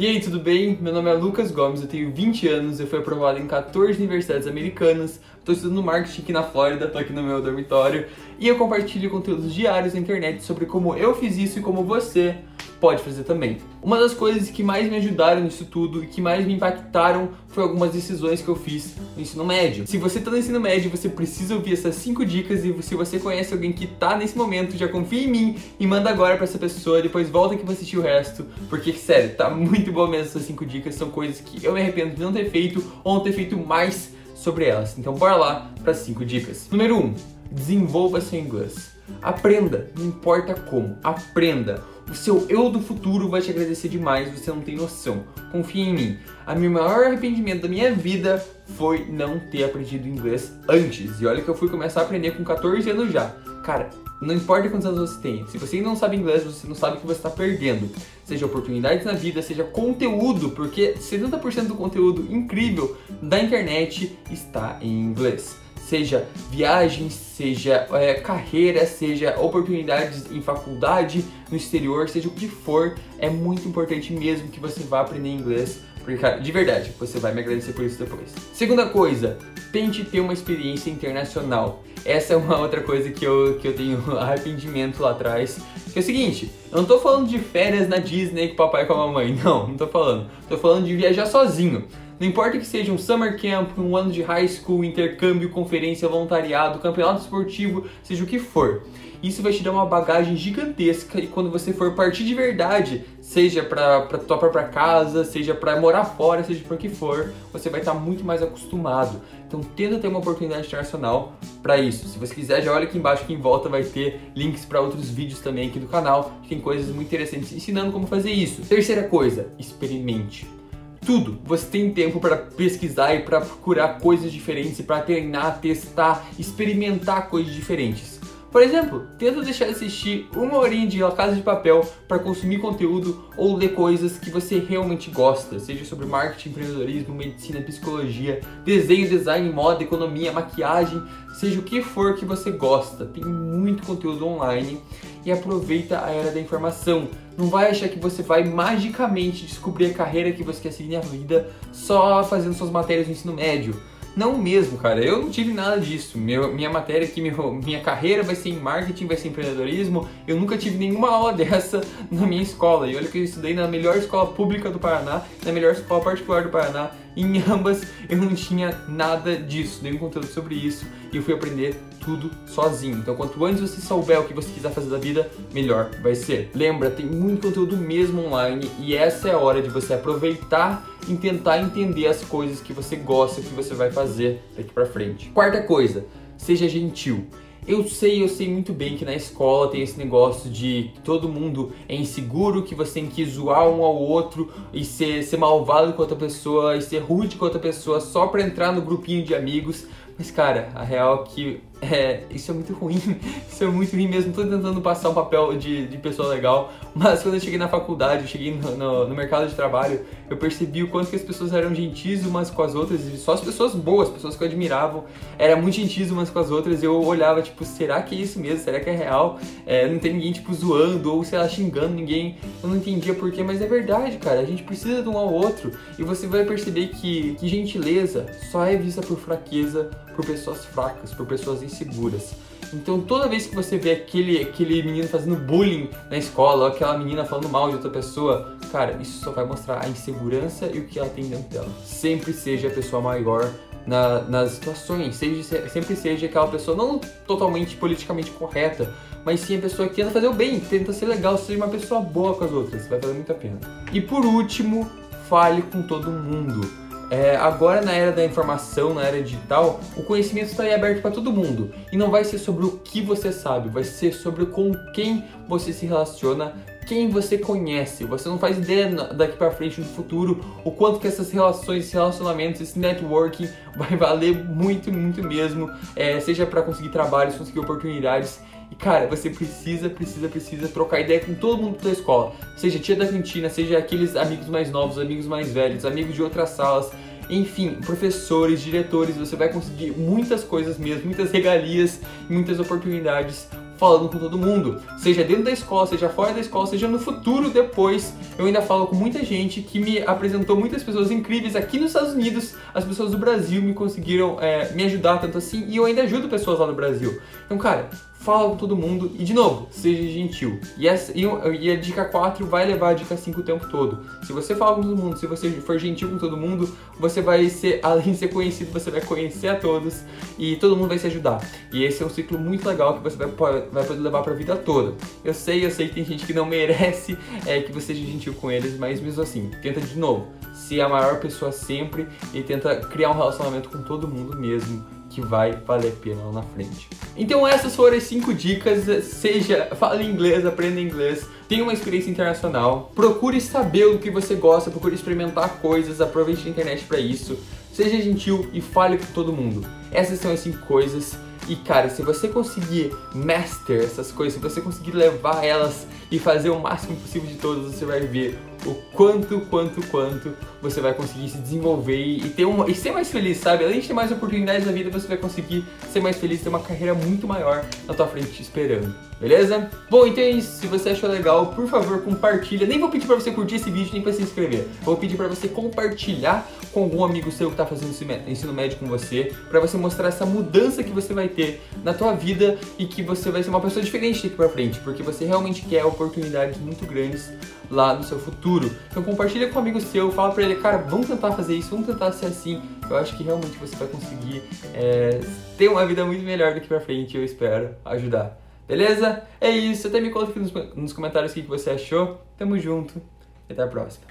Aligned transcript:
E 0.00 0.06
aí, 0.06 0.18
tudo 0.18 0.40
bem? 0.40 0.78
Meu 0.80 0.94
nome 0.94 1.10
é 1.10 1.12
Lucas 1.12 1.50
Gomes, 1.50 1.82
eu 1.82 1.86
tenho 1.86 2.10
20 2.10 2.48
anos, 2.48 2.80
eu 2.80 2.86
fui 2.86 3.00
aprovado 3.00 3.38
em 3.38 3.46
14 3.46 3.98
universidades 3.98 4.46
americanas, 4.46 5.20
estou 5.38 5.54
estudando 5.54 5.82
marketing 5.82 6.22
aqui 6.22 6.32
na 6.32 6.42
Flórida, 6.42 6.86
estou 6.86 6.98
aqui 6.98 7.12
no 7.12 7.22
meu 7.22 7.42
dormitório 7.42 8.06
e 8.38 8.48
eu 8.48 8.56
compartilho 8.56 9.10
conteúdos 9.10 9.52
diários 9.52 9.92
na 9.92 10.00
internet 10.00 10.42
sobre 10.42 10.64
como 10.64 10.96
eu 10.96 11.14
fiz 11.14 11.36
isso 11.36 11.58
e 11.58 11.62
como 11.62 11.84
você 11.84 12.38
pode 12.80 13.02
fazer 13.02 13.24
também. 13.24 13.58
Uma 13.82 13.98
das 13.98 14.14
coisas 14.14 14.50
que 14.50 14.62
mais 14.62 14.90
me 14.90 14.96
ajudaram 14.96 15.42
nisso 15.42 15.66
tudo 15.66 16.02
e 16.02 16.06
que 16.06 16.20
mais 16.20 16.46
me 16.46 16.54
impactaram 16.54 17.30
foi 17.48 17.62
algumas 17.62 17.92
decisões 17.92 18.40
que 18.40 18.48
eu 18.48 18.56
fiz 18.56 18.94
no 19.14 19.22
ensino 19.22 19.44
médio. 19.44 19.86
Se 19.86 19.98
você 19.98 20.18
está 20.18 20.30
no 20.30 20.38
ensino 20.38 20.58
médio, 20.58 20.90
você 20.90 21.08
precisa 21.08 21.54
ouvir 21.54 21.74
essas 21.74 21.94
5 21.96 22.24
dicas 22.24 22.64
e 22.64 22.82
se 22.82 22.94
você 22.94 23.18
conhece 23.18 23.52
alguém 23.52 23.72
que 23.72 23.84
está 23.84 24.16
nesse 24.16 24.36
momento, 24.36 24.76
já 24.76 24.88
confia 24.88 25.22
em 25.22 25.28
mim 25.28 25.56
e 25.78 25.86
manda 25.86 26.08
agora 26.08 26.36
para 26.36 26.44
essa 26.44 26.58
pessoa, 26.58 27.02
depois 27.02 27.28
volta 27.28 27.54
aqui 27.54 27.64
para 27.64 27.74
assistir 27.74 27.98
o 27.98 28.02
resto, 28.02 28.46
porque 28.68 28.92
sério, 28.92 29.34
tá 29.36 29.50
muito 29.50 29.92
boa 29.92 30.08
mesmo 30.08 30.26
essas 30.26 30.42
5 30.42 30.64
dicas, 30.64 30.94
são 30.94 31.10
coisas 31.10 31.40
que 31.40 31.64
eu 31.64 31.72
me 31.72 31.80
arrependo 31.80 32.14
de 32.14 32.20
não 32.20 32.32
ter 32.32 32.48
feito 32.50 32.82
ou 33.04 33.14
não 33.14 33.20
ter 33.22 33.32
feito 33.32 33.56
mais 33.56 34.12
sobre 34.34 34.64
elas. 34.64 34.98
Então 34.98 35.14
bora 35.14 35.36
lá 35.36 35.70
para 35.82 35.92
5 35.92 36.24
dicas. 36.24 36.66
Número 36.70 36.96
1. 36.96 37.00
Um, 37.00 37.14
desenvolva 37.50 38.20
seu 38.20 38.38
inglês. 38.38 38.92
Aprenda, 39.22 39.90
não 39.96 40.06
importa 40.06 40.54
como, 40.54 40.96
aprenda. 41.02 41.82
O 42.10 42.14
seu 42.14 42.44
eu 42.48 42.68
do 42.70 42.80
futuro 42.80 43.28
vai 43.28 43.40
te 43.40 43.50
agradecer 43.50 43.88
demais, 43.88 44.28
você 44.36 44.50
não 44.50 44.60
tem 44.60 44.74
noção. 44.74 45.22
Confia 45.52 45.84
em 45.84 45.94
mim. 45.94 46.18
A 46.44 46.54
meu 46.54 46.70
maior 46.70 47.04
arrependimento 47.04 47.62
da 47.62 47.68
minha 47.68 47.92
vida 47.92 48.44
foi 48.76 49.06
não 49.08 49.38
ter 49.38 49.62
aprendido 49.62 50.08
inglês 50.08 50.52
antes. 50.68 51.20
E 51.20 51.26
olha 51.26 51.40
que 51.40 51.48
eu 51.48 51.54
fui 51.54 51.68
começar 51.68 52.00
a 52.00 52.04
aprender 52.04 52.32
com 52.32 52.42
14 52.42 52.90
anos 52.90 53.12
já. 53.12 53.28
Cara, 53.62 53.90
não 54.20 54.34
importa 54.34 54.68
quantos 54.68 54.86
anos 54.86 55.10
você 55.10 55.20
tem, 55.20 55.46
se 55.46 55.56
você 55.56 55.80
não 55.80 55.94
sabe 55.94 56.16
inglês, 56.16 56.42
você 56.42 56.66
não 56.66 56.74
sabe 56.74 56.96
o 56.96 57.00
que 57.00 57.06
você 57.06 57.18
está 57.18 57.30
perdendo. 57.30 57.88
Seja 58.24 58.44
oportunidades 58.44 59.04
na 59.04 59.12
vida, 59.12 59.40
seja 59.40 59.64
conteúdo, 59.64 60.50
porque 60.50 60.94
70% 60.98 61.68
do 61.68 61.74
conteúdo 61.74 62.26
incrível 62.28 62.96
da 63.22 63.40
internet 63.40 64.18
está 64.30 64.78
em 64.82 65.00
inglês 65.00 65.56
seja 65.88 66.26
viagens, 66.50 67.12
seja 67.12 67.86
é, 67.92 68.14
carreira, 68.14 68.86
seja 68.86 69.38
oportunidades 69.38 70.30
em 70.30 70.40
faculdade, 70.40 71.24
no 71.50 71.56
exterior, 71.56 72.08
seja 72.08 72.28
o 72.28 72.32
que 72.32 72.48
for, 72.48 72.96
é 73.18 73.28
muito 73.28 73.66
importante 73.68 74.12
mesmo 74.12 74.48
que 74.48 74.60
você 74.60 74.80
vá 74.82 75.00
aprender 75.00 75.28
inglês, 75.28 75.80
porque, 76.00 76.16
cara, 76.16 76.38
de 76.38 76.50
verdade, 76.50 76.92
você 76.98 77.18
vai 77.18 77.32
me 77.32 77.40
agradecer 77.40 77.72
por 77.72 77.84
isso 77.84 77.98
depois. 77.98 78.34
Segunda 78.52 78.86
coisa, 78.86 79.38
tente 79.70 80.04
ter 80.04 80.20
uma 80.20 80.32
experiência 80.32 80.90
internacional. 80.90 81.82
Essa 82.04 82.32
é 82.32 82.36
uma 82.36 82.58
outra 82.58 82.80
coisa 82.80 83.10
que 83.10 83.24
eu, 83.24 83.58
que 83.60 83.68
eu 83.68 83.74
tenho 83.74 83.98
arrependimento 84.18 85.00
lá 85.02 85.10
atrás. 85.10 85.58
Que 85.92 85.98
é 85.98 86.02
o 86.02 86.04
seguinte, 86.04 86.50
eu 86.72 86.78
não 86.78 86.84
tô 86.84 86.98
falando 86.98 87.28
de 87.28 87.38
férias 87.38 87.88
na 87.88 87.98
Disney 87.98 88.48
com 88.48 88.54
o 88.54 88.56
papai 88.56 88.84
e 88.84 88.86
com 88.86 88.94
a 88.94 89.06
mamãe, 89.06 89.38
não, 89.44 89.68
não 89.68 89.76
tô 89.76 89.86
falando. 89.86 90.30
Tô 90.48 90.56
falando 90.56 90.86
de 90.86 90.96
viajar 90.96 91.26
sozinho. 91.26 91.86
Não 92.20 92.26
importa 92.26 92.58
que 92.58 92.66
seja 92.66 92.92
um 92.92 92.98
summer 92.98 93.40
camp, 93.40 93.78
um 93.78 93.96
ano 93.96 94.12
de 94.12 94.20
high 94.20 94.46
school, 94.46 94.84
intercâmbio, 94.84 95.48
conferência, 95.48 96.06
voluntariado, 96.06 96.78
campeonato 96.78 97.22
esportivo, 97.22 97.86
seja 98.02 98.22
o 98.22 98.26
que 98.26 98.38
for. 98.38 98.82
Isso 99.22 99.42
vai 99.42 99.54
te 99.54 99.62
dar 99.62 99.72
uma 99.72 99.86
bagagem 99.86 100.36
gigantesca 100.36 101.18
e 101.18 101.26
quando 101.26 101.50
você 101.50 101.72
for 101.72 101.94
partir 101.94 102.24
de 102.24 102.34
verdade, 102.34 103.06
seja 103.22 103.62
para 103.62 104.02
tua 104.18 104.36
própria 104.36 104.64
casa, 104.64 105.24
seja 105.24 105.54
para 105.54 105.80
morar 105.80 106.04
fora, 106.04 106.44
seja 106.44 106.62
para 106.62 106.74
o 106.74 106.78
que 106.78 106.90
for, 106.90 107.32
você 107.50 107.70
vai 107.70 107.80
estar 107.80 107.94
tá 107.94 107.98
muito 107.98 108.22
mais 108.22 108.42
acostumado. 108.42 109.18
Então 109.46 109.62
tenta 109.62 109.98
ter 109.98 110.08
uma 110.08 110.18
oportunidade 110.18 110.66
internacional 110.66 111.32
para 111.62 111.78
isso. 111.78 112.06
Se 112.06 112.18
você 112.18 112.34
quiser, 112.34 112.62
já 112.62 112.70
olha 112.70 112.84
aqui 112.84 112.98
embaixo 112.98 113.24
que 113.24 113.32
em 113.32 113.40
volta 113.40 113.70
vai 113.70 113.82
ter 113.82 114.20
links 114.36 114.66
para 114.66 114.78
outros 114.78 115.08
vídeos 115.08 115.40
também 115.40 115.68
aqui 115.68 115.78
do 115.78 115.88
canal, 115.88 116.32
que 116.42 116.50
tem 116.50 116.60
coisas 116.60 116.94
muito 116.94 117.08
interessantes 117.08 117.50
ensinando 117.50 117.90
como 117.90 118.06
fazer 118.06 118.30
isso. 118.30 118.60
Terceira 118.60 119.04
coisa, 119.04 119.50
experimente 119.58 120.59
tudo. 121.04 121.38
Você 121.44 121.66
tem 121.66 121.92
tempo 121.92 122.20
para 122.20 122.36
pesquisar 122.36 123.14
e 123.14 123.20
para 123.20 123.40
procurar 123.40 123.98
coisas 124.00 124.30
diferentes, 124.30 124.80
para 124.80 125.02
treinar, 125.02 125.60
testar, 125.60 126.26
experimentar 126.38 127.28
coisas 127.28 127.54
diferentes. 127.54 128.20
Por 128.50 128.62
exemplo, 128.62 129.06
tenta 129.16 129.40
deixar 129.42 129.66
de 129.66 129.72
assistir 129.72 130.28
uma 130.34 130.58
horinha 130.58 130.84
de 130.84 131.00
La 131.00 131.12
Casa 131.12 131.36
de 131.36 131.42
Papel 131.42 131.88
para 132.08 132.18
consumir 132.18 132.58
conteúdo 132.58 133.24
ou 133.36 133.56
ler 133.56 133.74
coisas 133.74 134.18
que 134.18 134.28
você 134.28 134.58
realmente 134.58 135.08
gosta, 135.08 135.60
seja 135.60 135.84
sobre 135.84 136.04
marketing, 136.04 136.48
empreendedorismo, 136.48 137.14
medicina, 137.14 137.60
psicologia, 137.60 138.40
desenho, 138.64 139.08
design, 139.08 139.52
moda, 139.52 139.84
economia, 139.84 140.32
maquiagem, 140.32 141.00
seja 141.34 141.60
o 141.60 141.62
que 141.62 141.80
for 141.80 142.16
que 142.16 142.24
você 142.24 142.50
gosta. 142.50 143.06
Tem 143.06 143.24
muito 143.24 143.86
conteúdo 143.86 144.26
online 144.26 144.80
e 145.24 145.32
aproveita 145.32 146.04
a 146.04 146.10
era 146.10 146.30
da 146.30 146.40
informação. 146.40 147.08
Não 147.36 147.48
vai 147.48 147.70
achar 147.70 147.88
que 147.88 147.98
você 147.98 148.22
vai 148.22 148.44
magicamente 148.44 149.46
descobrir 149.46 149.86
a 149.86 149.94
carreira 149.94 150.32
que 150.32 150.42
você 150.42 150.60
quer 150.60 150.72
seguir 150.72 150.94
na 150.94 151.00
vida 151.00 151.50
só 151.72 152.22
fazendo 152.24 152.54
suas 152.54 152.70
matérias 152.70 153.06
no 153.06 153.12
ensino 153.12 153.32
médio. 153.32 153.74
Não 154.16 154.36
mesmo, 154.36 154.76
cara. 154.76 155.02
Eu 155.02 155.22
não 155.22 155.30
tive 155.30 155.52
nada 155.52 155.78
disso. 155.78 156.18
Meu, 156.18 156.52
minha 156.52 156.68
matéria 156.68 157.06
aqui, 157.06 157.20
meu, 157.20 157.52
minha 157.54 157.80
carreira 157.80 158.22
vai 158.22 158.34
ser 158.34 158.50
em 158.50 158.58
marketing, 158.58 159.06
vai 159.06 159.16
ser 159.16 159.28
em 159.28 159.30
empreendedorismo. 159.30 160.08
Eu 160.26 160.36
nunca 160.36 160.58
tive 160.58 160.76
nenhuma 160.76 161.10
aula 161.10 161.32
dessa 161.34 161.80
na 162.10 162.26
minha 162.26 162.42
escola. 162.42 162.88
E 162.88 162.96
olha 162.96 163.08
que 163.08 163.18
eu 163.18 163.24
estudei 163.24 163.54
na 163.54 163.68
melhor 163.68 163.96
escola 163.96 164.26
pública 164.26 164.68
do 164.68 164.78
Paraná, 164.78 165.22
na 165.44 165.52
melhor 165.52 165.72
escola 165.72 166.02
particular 166.02 166.42
do 166.42 166.50
Paraná. 166.50 166.90
Em 167.20 167.42
ambas 167.42 167.82
eu 168.08 168.16
não 168.16 168.34
tinha 168.34 168.76
nada 168.88 169.36
disso, 169.36 169.80
nenhum 169.82 169.98
conteúdo 169.98 170.26
sobre 170.26 170.54
isso. 170.54 170.86
E 171.12 171.16
eu 171.16 171.22
fui 171.22 171.34
aprender 171.34 171.76
tudo 172.00 172.30
sozinho. 172.46 172.98
Então, 172.98 173.14
quanto 173.14 173.44
antes 173.44 173.60
você 173.60 173.80
souber 173.80 174.20
o 174.20 174.24
que 174.24 174.32
você 174.32 174.50
quiser 174.52 174.72
fazer 174.72 174.88
da 174.88 174.96
vida, 174.96 175.30
melhor 175.52 175.90
vai 176.02 176.14
ser. 176.14 176.50
Lembra, 176.54 176.90
tem 176.90 177.04
muito 177.04 177.48
conteúdo 177.48 177.76
mesmo 177.76 178.24
online 178.26 178.70
e 178.78 178.96
essa 178.96 179.28
é 179.28 179.32
a 179.32 179.38
hora 179.38 179.60
de 179.60 179.68
você 179.68 179.94
aproveitar 179.94 180.88
e 181.08 181.14
tentar 181.16 181.58
entender 181.58 182.06
as 182.06 182.22
coisas 182.24 182.60
que 182.60 182.72
você 182.72 182.96
gosta, 182.96 183.40
que 183.42 183.54
você 183.54 183.74
vai 183.74 183.90
fazer 183.90 184.42
daqui 184.56 184.72
para 184.72 184.86
frente. 184.86 185.30
Quarta 185.30 185.62
coisa, 185.62 186.06
seja 186.38 186.68
gentil. 186.68 187.26
Eu 187.68 187.86
sei, 187.86 188.22
eu 188.22 188.28
sei 188.28 188.48
muito 188.48 188.72
bem 188.72 188.96
que 188.96 189.04
na 189.04 189.14
escola 189.14 189.68
tem 189.70 189.82
esse 189.82 189.98
negócio 189.98 190.50
de 190.50 190.90
todo 191.04 191.28
mundo 191.28 191.72
é 191.88 191.94
inseguro, 191.94 192.62
que 192.62 192.74
você 192.74 192.94
tem 192.94 193.06
que 193.06 193.24
zoar 193.24 193.68
um 193.68 193.84
ao 193.84 193.96
outro 193.96 194.50
e 194.72 194.84
ser, 194.84 195.22
ser 195.22 195.36
malvado 195.36 195.92
com 195.92 196.00
outra 196.00 196.16
pessoa 196.16 196.76
e 196.76 196.82
ser 196.82 196.98
rude 196.98 197.36
com 197.36 197.44
outra 197.44 197.60
pessoa 197.60 198.00
só 198.00 198.26
pra 198.26 198.42
entrar 198.42 198.72
no 198.72 198.80
grupinho 198.80 199.24
de 199.24 199.34
amigos. 199.34 199.86
Mas, 200.18 200.30
cara, 200.30 200.70
a 200.74 200.82
real 200.82 201.24
é 201.24 201.28
que 201.30 201.60
é, 201.82 202.24
isso 202.30 202.50
é 202.50 202.54
muito 202.54 202.74
ruim, 202.74 203.00
isso 203.50 203.64
é 203.64 203.66
muito 203.66 203.92
ruim 203.92 204.06
mesmo. 204.06 204.32
Tô 204.32 204.42
tentando 204.42 204.80
passar 204.80 205.08
um 205.08 205.14
papel 205.14 205.56
de, 205.56 205.86
de 205.86 205.96
pessoa 205.96 206.28
legal, 206.28 206.72
mas 206.94 207.22
quando 207.22 207.34
eu 207.34 207.40
cheguei 207.40 207.58
na 207.58 207.68
faculdade, 207.68 208.28
cheguei 208.28 208.54
no, 208.54 208.76
no, 208.76 209.08
no, 209.08 209.14
mercado 209.14 209.48
de 209.48 209.54
trabalho, 209.54 210.00
eu 210.28 210.36
percebi 210.36 210.82
o 210.82 210.88
quanto 210.88 211.08
que 211.08 211.16
as 211.16 211.22
pessoas 211.22 211.52
eram 211.52 211.74
gentis 211.74 212.26
umas 212.26 212.50
com 212.50 212.62
as 212.62 212.74
outras, 212.74 213.00
e 213.06 213.16
só 213.16 213.32
as 213.32 213.40
pessoas 213.40 213.74
boas, 213.74 214.10
pessoas 214.10 214.36
que 214.36 214.42
eu 214.42 214.48
admiravam, 214.48 215.04
eram 215.38 215.62
muito 215.62 215.76
gentis 215.76 216.10
umas 216.10 216.28
com 216.28 216.38
as 216.38 216.50
outras, 216.50 216.82
e 216.82 216.86
eu 216.86 217.02
olhava, 217.02 217.40
tipo, 217.40 217.64
será 217.64 218.02
que 218.02 218.14
é 218.14 218.18
isso 218.18 218.38
mesmo? 218.38 218.62
Será 218.62 218.78
que 218.78 218.90
é 218.90 218.94
real? 218.94 219.38
É, 219.66 219.88
não 219.88 219.98
tem 219.98 220.12
ninguém, 220.12 220.32
tipo, 220.32 220.52
zoando, 220.52 221.14
ou 221.14 221.24
sei 221.24 221.38
lá, 221.38 221.48
xingando 221.48 221.94
ninguém, 221.94 222.36
eu 222.62 222.68
não 222.68 222.76
entendia 222.76 223.14
porquê, 223.14 223.42
mas 223.42 223.62
é 223.62 223.66
verdade, 223.66 224.18
cara, 224.18 224.40
a 224.40 224.44
gente 224.44 224.62
precisa 224.62 225.02
de 225.02 225.08
um 225.08 225.16
ao 225.16 225.32
outro, 225.32 225.72
e 225.98 226.02
você 226.02 226.26
vai 226.26 226.44
perceber 226.44 226.88
que, 226.88 227.34
que 227.36 227.48
gentileza 227.48 228.26
só 228.50 228.64
é 228.66 228.76
vista 228.76 229.00
por 229.00 229.18
fraqueza, 229.18 229.90
por 230.14 230.26
pessoas 230.26 230.64
fracas, 230.64 231.14
por 231.14 231.26
pessoas 231.26 231.62
inseguras. 231.72 232.34
Então 232.72 233.00
toda 233.00 233.28
vez 233.28 233.46
que 233.46 233.54
você 233.54 233.78
vê 233.78 233.92
aquele, 233.92 234.40
aquele 234.40 234.82
menino 234.82 235.08
fazendo 235.08 235.36
bullying 235.36 235.90
na 236.08 236.16
escola, 236.16 236.62
ou 236.62 236.66
aquela 236.68 236.96
menina 236.96 237.24
falando 237.24 237.48
mal 237.48 237.68
de 237.68 237.74
outra 237.74 237.90
pessoa, 237.90 238.56
cara, 238.70 238.96
isso 239.00 239.24
só 239.24 239.32
vai 239.32 239.44
mostrar 239.44 239.84
a 239.84 239.88
insegurança 239.88 240.66
e 240.72 240.78
o 240.78 240.86
que 240.86 240.98
ela 240.98 241.08
tem 241.08 241.24
dentro 241.24 241.48
dela. 241.48 241.68
Sempre 241.84 242.32
seja 242.32 242.68
a 242.68 242.70
pessoa 242.70 243.02
maior 243.02 243.50
na, 243.86 244.20
nas 244.22 244.52
situações, 244.52 245.16
seja, 245.16 245.68
sempre 245.68 245.96
seja 245.96 246.26
aquela 246.26 246.46
pessoa 246.46 246.76
não 246.76 246.98
totalmente 247.26 247.76
politicamente 247.76 248.30
correta, 248.30 248.94
mas 249.24 249.40
sim 249.40 249.58
a 249.58 249.60
pessoa 249.60 249.88
que 249.88 249.96
tenta 249.96 250.10
fazer 250.10 250.28
o 250.28 250.34
bem, 250.34 250.60
tenta 250.60 250.92
ser 250.92 251.06
legal, 251.06 251.36
seja 251.36 251.56
uma 251.56 251.68
pessoa 251.68 252.00
boa 252.00 252.34
com 252.34 252.44
as 252.44 252.52
outras, 252.52 252.86
vai 252.86 253.00
valer 253.00 253.14
muito 253.14 253.32
a 253.32 253.34
pena. 253.34 253.58
E 253.92 254.00
por 254.00 254.24
último, 254.24 254.88
fale 255.28 255.62
com 255.62 255.82
todo 255.82 256.10
mundo 256.10 256.79
é, 257.10 257.34
agora 257.36 257.82
na 257.82 257.92
era 257.92 258.12
da 258.12 258.24
informação, 258.24 258.94
na 258.94 259.02
era 259.02 259.20
digital, 259.20 259.80
o 259.96 260.02
conhecimento 260.02 260.50
está 260.50 260.62
aí 260.62 260.72
aberto 260.72 261.02
para 261.02 261.10
todo 261.10 261.32
mundo. 261.32 261.72
E 261.92 261.96
não 261.96 262.10
vai 262.10 262.24
ser 262.24 262.38
sobre 262.38 262.64
o 262.64 262.78
que 262.78 263.02
você 263.02 263.32
sabe, 263.32 263.68
vai 263.68 263.82
ser 263.82 264.12
sobre 264.12 264.46
com 264.46 264.72
quem 264.94 265.24
você 265.48 265.72
se 265.72 265.84
relaciona, 265.84 266.54
quem 266.90 267.08
você 267.08 267.38
conhece. 267.38 268.02
Você 268.02 268.28
não 268.28 268.36
faz 268.36 268.58
ideia 268.58 268.90
daqui 268.90 269.36
para 269.36 269.52
frente 269.52 269.80
no 269.80 269.86
futuro 269.86 270.40
o 270.64 270.72
quanto 270.72 270.98
que 270.98 271.06
essas 271.06 271.30
relações, 271.30 271.92
relacionamentos, 271.92 272.60
esse 272.60 272.76
networking 272.76 273.48
vai 273.78 273.96
valer 273.96 274.44
muito, 274.44 274.90
muito 274.90 275.22
mesmo. 275.22 275.70
É, 275.94 276.18
seja 276.18 276.44
para 276.44 276.62
conseguir 276.62 276.88
trabalhos, 276.88 277.36
conseguir 277.36 277.60
oportunidades. 277.60 278.40
E 278.72 278.74
cara, 278.74 279.06
você 279.06 279.30
precisa, 279.30 279.88
precisa, 279.88 280.28
precisa 280.28 280.66
trocar 280.66 280.98
ideia 280.98 281.20
com 281.20 281.32
todo 281.32 281.62
mundo 281.62 281.80
da 281.80 281.90
escola. 281.90 282.32
Seja 282.56 282.80
tia 282.80 282.96
da 282.96 283.06
cantina, 283.06 283.48
seja 283.48 283.78
aqueles 283.78 284.16
amigos 284.16 284.48
mais 284.48 284.68
novos, 284.72 284.98
amigos 284.98 285.26
mais 285.26 285.52
velhos, 285.52 285.84
amigos 285.84 286.16
de 286.16 286.22
outras 286.24 286.50
salas. 286.50 286.90
Enfim, 287.28 287.78
professores, 287.86 288.60
diretores, 288.60 289.16
você 289.16 289.36
vai 289.36 289.48
conseguir 289.52 289.92
muitas 289.92 290.42
coisas 290.42 290.76
mesmo, 290.76 291.04
muitas 291.04 291.30
regalias, 291.30 292.00
muitas 292.28 292.58
oportunidades 292.58 293.46
falando 293.80 294.10
com 294.10 294.18
todo 294.18 294.36
mundo, 294.36 294.78
seja 294.98 295.24
dentro 295.24 295.44
da 295.44 295.50
escola, 295.50 295.86
seja 295.86 296.10
fora 296.10 296.34
da 296.34 296.40
escola, 296.40 296.66
seja 296.66 296.86
no 296.86 296.98
futuro 296.98 297.48
depois. 297.48 298.12
Eu 298.36 298.44
ainda 298.44 298.60
falo 298.60 298.86
com 298.86 298.94
muita 298.94 299.24
gente 299.24 299.62
que 299.62 299.80
me 299.80 300.02
apresentou 300.02 300.54
muitas 300.54 300.82
pessoas 300.82 301.10
incríveis 301.10 301.56
aqui 301.56 301.78
nos 301.78 301.88
Estados 301.88 302.12
Unidos, 302.12 302.56
as 302.74 302.84
pessoas 302.84 303.10
do 303.10 303.16
Brasil 303.16 303.62
me 303.62 303.72
conseguiram 303.72 304.36
é, 304.38 304.70
me 304.74 304.84
ajudar 304.84 305.16
tanto 305.16 305.38
assim 305.38 305.64
e 305.66 305.76
eu 305.78 305.86
ainda 305.86 306.02
ajudo 306.02 306.28
pessoas 306.28 306.58
lá 306.58 306.66
no 306.66 306.74
Brasil. 306.74 307.22
Então, 307.46 307.56
cara, 307.56 307.88
fala 308.20 308.50
com 308.50 308.56
todo 308.56 308.76
mundo 308.76 309.10
e, 309.18 309.24
de 309.24 309.32
novo, 309.32 309.66
seja 309.70 310.02
gentil. 310.02 310.60
E, 310.76 310.86
essa, 310.86 311.12
e, 311.16 311.24
e, 311.60 311.70
a 311.70 311.76
dica 311.76 312.04
4 312.04 312.46
vai 312.46 312.66
levar 312.66 312.90
a 312.90 312.94
dica 312.94 313.16
5 313.16 313.40
o 313.40 313.42
tempo 313.42 313.66
todo. 313.68 314.00
Se 314.22 314.32
você 314.32 314.54
falar 314.54 314.76
com 314.76 314.82
todo 314.82 314.96
mundo, 314.96 315.18
se 315.18 315.26
você 315.26 315.50
for 315.50 315.78
gentil 315.78 316.10
com 316.10 316.18
todo 316.18 316.36
mundo, 316.36 316.68
você 316.98 317.22
vai 317.22 317.48
ser, 317.48 317.80
além 317.82 318.12
de 318.12 318.18
ser 318.18 318.28
conhecido, 318.28 318.70
você 318.72 318.90
vai 318.90 319.00
conhecer 319.00 319.48
a 319.48 319.56
todos 319.56 320.02
e 320.38 320.56
todo 320.56 320.76
mundo 320.76 320.88
vai 320.88 320.98
se 320.98 321.06
ajudar. 321.06 321.40
E 321.72 321.82
esse 321.82 322.02
é 322.02 322.06
um 322.06 322.10
ciclo 322.10 322.38
muito 322.38 322.68
legal 322.68 322.94
que 322.94 323.02
você 323.02 323.16
vai, 323.16 323.28
vai 323.72 323.84
poder 323.84 324.00
levar 324.00 324.22
pra 324.22 324.34
vida 324.34 324.54
toda. 324.54 324.94
Eu 325.24 325.32
sei, 325.32 325.64
eu 325.64 325.70
sei 325.70 325.88
que 325.88 325.94
tem 325.94 326.04
gente 326.04 326.26
que 326.26 326.34
não 326.34 326.44
merece 326.46 327.16
é, 327.46 327.60
que 327.60 327.72
você 327.72 327.94
seja 327.94 328.04
gentil 328.04 328.34
com 328.34 328.50
eles, 328.50 328.78
mas 328.78 329.00
mesmo 329.00 329.22
assim, 329.22 329.50
tenta 329.62 329.80
de 329.80 329.98
novo. 329.98 330.28
Ser 330.52 330.82
a 330.82 330.88
maior 330.88 331.18
pessoa 331.20 331.50
sempre 331.52 332.06
e 332.34 332.42
tenta 332.42 332.76
criar 332.76 333.10
um 333.10 333.14
relacionamento 333.14 333.70
com 333.70 333.82
todo 333.82 334.06
mundo 334.06 334.36
mesmo 334.36 334.99
que 335.10 335.20
vai 335.20 335.52
valer 335.52 335.92
pena 335.96 336.22
lá 336.24 336.32
na 336.32 336.42
frente. 336.42 336.88
Então 337.16 337.46
essas 337.46 337.74
foram 337.76 337.96
as 337.96 338.04
5 338.04 338.32
dicas, 338.32 339.04
seja 339.04 339.68
fale 339.74 340.04
inglês, 340.04 340.46
aprenda 340.46 340.80
inglês, 340.80 341.26
tenha 341.48 341.62
uma 341.62 341.72
experiência 341.72 342.10
internacional, 342.10 342.90
procure 342.94 343.40
saber 343.40 343.86
o 343.86 343.98
que 343.98 344.10
você 344.10 344.34
gosta, 344.34 344.70
procure 344.70 344.94
experimentar 344.94 345.60
coisas, 345.60 346.00
aproveite 346.00 346.46
a 346.46 346.50
internet 346.50 346.84
para 346.84 346.98
isso, 346.98 347.38
seja 347.72 348.00
gentil 348.00 348.48
e 348.52 348.60
fale 348.60 348.96
com 348.96 349.06
todo 349.12 349.32
mundo. 349.32 349.66
Essas 349.92 350.20
são 350.20 350.32
as 350.32 350.40
5 350.40 350.64
coisas. 350.66 351.16
E 351.48 351.56
cara, 351.56 351.88
se 351.88 352.02
você 352.02 352.28
conseguir 352.28 352.94
master 353.12 353.82
essas 353.82 354.12
coisas, 354.12 354.34
se 354.34 354.40
você 354.40 354.60
conseguir 354.60 354.92
levar 354.92 355.44
elas 355.44 355.84
e 356.08 356.18
fazer 356.18 356.50
o 356.50 356.60
máximo 356.60 356.96
possível 356.96 357.28
de 357.28 357.34
todas, 357.36 357.72
você 357.74 357.84
vai 357.84 358.00
ver 358.00 358.38
o 358.66 358.74
quanto, 358.92 359.40
quanto, 359.42 359.86
quanto 359.88 360.32
você 360.60 360.80
vai 360.80 360.92
conseguir 360.94 361.28
se 361.28 361.38
desenvolver 361.38 361.96
e 361.96 362.28
ter 362.30 362.44
uma, 362.44 362.70
e 362.70 362.74
ser 362.74 362.92
mais 362.92 363.10
feliz, 363.10 363.38
sabe? 363.38 363.64
Além 363.64 363.80
de 363.80 363.88
ter 363.88 363.94
mais 363.94 364.12
oportunidades 364.12 364.66
na 364.66 364.72
vida, 364.72 364.90
você 364.90 365.08
vai 365.08 365.16
conseguir 365.16 365.64
ser 365.92 366.00
mais 366.00 366.18
feliz, 366.18 366.42
ter 366.42 366.48
uma 366.48 366.60
carreira 366.60 366.94
muito 366.94 367.26
maior 367.26 367.64
na 367.86 367.94
tua 367.94 368.06
frente 368.06 368.30
te 368.30 368.42
esperando. 368.42 368.94
Beleza? 369.20 369.70
Bom, 369.90 370.06
então 370.06 370.24
é 370.24 370.30
isso. 370.30 370.60
Se 370.60 370.66
você 370.66 370.90
achou 370.90 371.08
legal, 371.08 371.48
por 371.48 371.68
favor, 371.68 372.02
compartilha. 372.02 372.66
Nem 372.66 372.78
vou 372.78 372.88
pedir 372.88 373.06
pra 373.06 373.16
você 373.16 373.30
curtir 373.30 373.56
esse 373.56 373.70
vídeo, 373.70 373.90
nem 373.92 374.00
pra 374.00 374.12
se 374.14 374.22
inscrever. 374.22 374.66
Vou 374.82 374.96
pedir 374.96 375.16
pra 375.16 375.28
você 375.28 375.46
compartilhar 375.46 376.48
com 376.72 376.84
algum 376.84 377.04
amigo 377.04 377.30
seu 377.30 377.50
que 377.50 377.56
tá 377.56 377.66
fazendo 377.66 377.90
ensino 378.26 378.52
médio 378.52 378.78
com 378.78 378.86
você, 378.86 379.32
pra 379.48 379.60
você 379.60 379.76
mostrar 379.76 380.08
essa 380.08 380.24
mudança 380.24 380.82
que 380.82 380.90
você 380.90 381.12
vai 381.12 381.28
ter 381.28 381.60
na 381.82 381.92
tua 381.92 382.12
vida 382.12 382.58
e 382.78 382.86
que 382.86 383.02
você 383.02 383.30
vai 383.30 383.42
ser 383.42 383.50
uma 383.50 383.60
pessoa 383.60 383.84
diferente 383.84 384.22
daqui 384.22 384.36
pra 384.36 384.48
frente, 384.48 384.78
porque 384.80 385.02
você 385.02 385.24
realmente 385.24 385.62
quer 385.62 385.84
oportunidades 385.84 386.58
muito 386.60 386.86
grandes 386.86 387.30
lá 387.70 387.94
no 387.94 388.04
seu 388.04 388.18
futuro. 388.18 388.49
Então 388.90 389.02
compartilha 389.02 389.48
com 389.48 389.58
um 389.58 389.62
amigo 389.62 389.80
seu, 389.80 390.10
fala 390.10 390.32
pra 390.32 390.42
ele, 390.42 390.56
cara, 390.56 390.78
vamos 390.78 391.06
tentar 391.06 391.32
fazer 391.32 391.54
isso, 391.54 391.70
vamos 391.70 391.86
tentar 391.86 392.12
ser 392.12 392.26
assim. 392.26 392.60
Eu 392.88 392.96
acho 392.96 393.16
que 393.16 393.22
realmente 393.22 393.56
você 393.58 393.76
vai 393.76 393.88
conseguir 393.88 394.42
é, 394.74 395.20
ter 395.56 395.68
uma 395.68 395.86
vida 395.86 396.04
muito 396.04 396.24
melhor 396.24 396.54
daqui 396.54 396.66
pra 396.66 396.80
frente, 396.80 397.16
eu 397.16 397.24
espero 397.24 397.74
ajudar. 397.84 398.38
Beleza? 398.66 399.22
É 399.40 399.50
isso, 399.50 399.88
até 399.88 400.00
me 400.00 400.10
aqui 400.10 400.38
nos, 400.38 400.52
nos 400.74 400.92
comentários 400.92 401.32
o 401.32 401.34
que 401.34 401.42
você 401.42 401.70
achou. 401.70 402.20
Tamo 402.36 402.58
junto 402.58 403.00
e 403.48 403.52
até 403.52 403.62
a 403.62 403.66
próxima. 403.66 404.06